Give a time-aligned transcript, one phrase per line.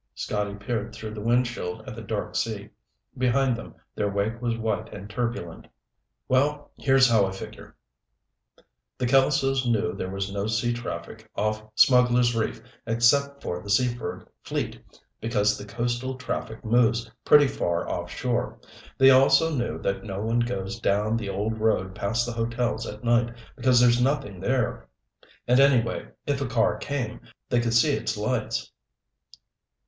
[0.15, 2.71] Scotty peered through the windshield at the dark sea.
[3.15, 5.67] Behind them, their wake was white and turbulent.
[6.27, 7.75] "Well, here's how I figure.
[8.97, 14.27] The Kelsos knew there was no sea traffic off Smugglers' Reef except for the Seaford
[14.41, 14.81] fleet,
[15.19, 18.59] because the coastal traffic moves pretty far offshore.
[18.97, 23.03] They also knew that no one goes down the old road past the hotels at
[23.03, 24.87] night because there's nothing there.
[25.47, 28.71] And anyway, if a car came, they could see its lights."